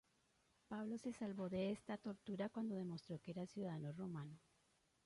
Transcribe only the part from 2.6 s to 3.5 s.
demostró que era